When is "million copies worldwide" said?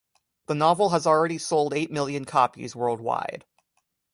1.91-3.45